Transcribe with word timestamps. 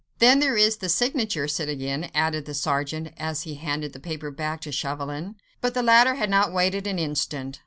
"Then 0.17 0.39
there 0.39 0.57
is 0.57 0.77
the 0.77 0.89
signature, 0.89 1.47
citoyen," 1.47 2.09
added 2.15 2.45
the 2.45 2.55
sergeant, 2.55 3.11
as 3.17 3.43
he 3.43 3.53
handed 3.53 3.93
the 3.93 3.99
paper 3.99 4.31
back 4.31 4.59
to 4.61 4.71
Chauvelin. 4.71 5.35
But 5.61 5.75
the 5.75 5.83
latter 5.83 6.15
had 6.15 6.31
not 6.31 6.51
waited 6.51 6.87
an 6.87 6.97
instant. 6.97 7.59